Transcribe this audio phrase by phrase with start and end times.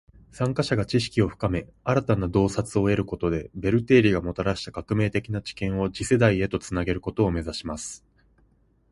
[0.31, 8.03] 参加者が知識を深め，新たな洞察を得ることで，ベル定理がもたらした革命的な知見を次世代へと繋げることを目指します．